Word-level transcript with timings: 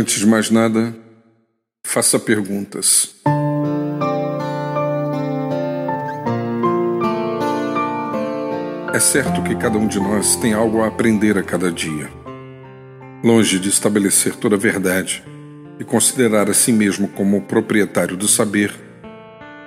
Antes 0.00 0.18
de 0.18 0.26
mais 0.26 0.50
nada, 0.50 0.96
faça 1.84 2.18
perguntas. 2.18 3.16
É 8.94 8.98
certo 8.98 9.42
que 9.42 9.54
cada 9.56 9.76
um 9.76 9.86
de 9.86 10.00
nós 10.00 10.36
tem 10.36 10.54
algo 10.54 10.80
a 10.80 10.86
aprender 10.86 11.36
a 11.36 11.42
cada 11.42 11.70
dia. 11.70 12.10
Longe 13.22 13.58
de 13.58 13.68
estabelecer 13.68 14.34
toda 14.36 14.56
a 14.56 14.58
verdade 14.58 15.22
e 15.78 15.84
considerar 15.84 16.48
a 16.48 16.54
si 16.54 16.72
mesmo 16.72 17.06
como 17.06 17.42
proprietário 17.42 18.16
do 18.16 18.26
saber, 18.26 18.74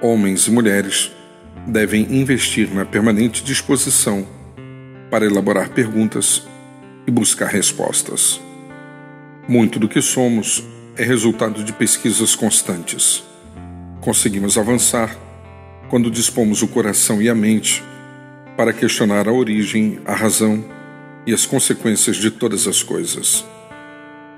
homens 0.00 0.46
e 0.46 0.52
mulheres 0.52 1.10
devem 1.66 2.02
investir 2.02 2.72
na 2.72 2.84
permanente 2.84 3.42
disposição 3.42 4.24
para 5.10 5.26
elaborar 5.26 5.70
perguntas 5.70 6.46
e 7.04 7.10
buscar 7.10 7.48
respostas. 7.48 8.40
Muito 9.48 9.78
do 9.78 9.88
que 9.88 10.00
somos 10.00 10.62
é 10.96 11.04
resultado 11.04 11.64
de 11.64 11.72
pesquisas 11.72 12.34
constantes. 12.34 13.24
Conseguimos 14.00 14.56
avançar 14.56 15.16
quando 15.88 16.10
dispomos 16.10 16.62
o 16.62 16.68
coração 16.68 17.20
e 17.20 17.28
a 17.28 17.34
mente 17.34 17.82
para 18.56 18.72
questionar 18.72 19.26
a 19.26 19.32
origem, 19.32 19.98
a 20.04 20.14
razão 20.14 20.64
e 21.26 21.32
as 21.32 21.46
consequências 21.46 22.16
de 22.16 22.30
todas 22.30 22.66
as 22.66 22.82
coisas. 22.82 23.44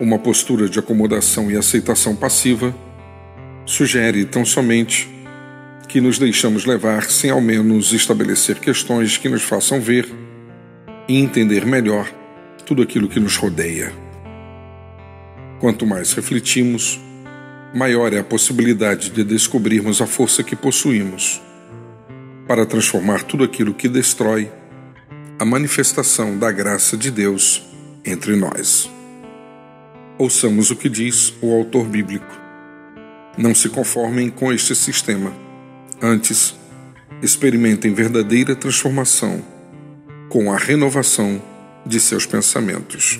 Uma 0.00 0.18
postura 0.18 0.68
de 0.68 0.78
acomodação 0.78 1.50
e 1.50 1.56
aceitação 1.56 2.16
passiva 2.16 2.74
sugere 3.66 4.24
tão 4.24 4.44
somente 4.44 5.08
que 5.88 6.00
nos 6.00 6.18
deixamos 6.18 6.64
levar 6.64 7.10
sem 7.10 7.30
ao 7.30 7.40
menos 7.40 7.92
estabelecer 7.92 8.58
questões 8.58 9.16
que 9.16 9.28
nos 9.28 9.42
façam 9.42 9.80
ver 9.80 10.08
e 11.06 11.18
entender 11.18 11.66
melhor 11.66 12.10
tudo 12.64 12.82
aquilo 12.82 13.08
que 13.08 13.20
nos 13.20 13.36
rodeia. 13.36 13.92
Quanto 15.64 15.86
mais 15.86 16.12
refletimos, 16.12 17.00
maior 17.74 18.12
é 18.12 18.18
a 18.18 18.22
possibilidade 18.22 19.08
de 19.08 19.24
descobrirmos 19.24 20.02
a 20.02 20.06
força 20.06 20.42
que 20.42 20.54
possuímos 20.54 21.40
para 22.46 22.66
transformar 22.66 23.22
tudo 23.22 23.44
aquilo 23.44 23.72
que 23.72 23.88
destrói 23.88 24.52
a 25.38 25.44
manifestação 25.46 26.38
da 26.38 26.52
graça 26.52 26.98
de 26.98 27.10
Deus 27.10 27.62
entre 28.04 28.36
nós. 28.36 28.90
Ouçamos 30.18 30.70
o 30.70 30.76
que 30.76 30.90
diz 30.90 31.32
o 31.40 31.50
autor 31.50 31.86
bíblico. 31.86 32.38
Não 33.38 33.54
se 33.54 33.70
conformem 33.70 34.28
com 34.28 34.52
este 34.52 34.74
sistema. 34.74 35.32
Antes, 35.98 36.54
experimentem 37.22 37.94
verdadeira 37.94 38.54
transformação 38.54 39.42
com 40.28 40.52
a 40.52 40.58
renovação 40.58 41.42
de 41.86 41.98
seus 41.98 42.26
pensamentos. 42.26 43.18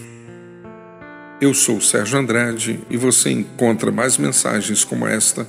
Eu 1.45 1.53
sou 1.53 1.78
Sérgio 1.78 2.19
Andrade 2.19 2.81
e 2.89 2.97
você 2.97 3.28
encontra 3.28 3.92
mais 3.92 4.17
mensagens 4.17 4.83
como 4.83 5.06
esta 5.06 5.47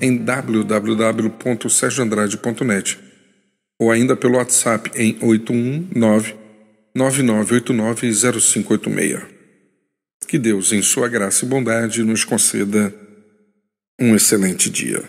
em 0.00 0.16
www.sergioandrade.net 0.16 2.98
ou 3.78 3.90
ainda 3.90 4.16
pelo 4.16 4.38
WhatsApp 4.38 4.90
em 4.94 5.18
819 5.20 6.34
9989 6.94 8.40
0586. 8.40 9.24
Que 10.26 10.38
Deus, 10.38 10.72
em 10.72 10.80
sua 10.80 11.06
graça 11.06 11.44
e 11.44 11.48
bondade, 11.48 12.02
nos 12.02 12.24
conceda 12.24 12.94
um 14.00 14.16
excelente 14.16 14.70
dia. 14.70 15.04